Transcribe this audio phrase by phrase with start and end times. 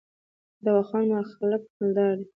[0.63, 2.25] د واخان خلک مالدار دي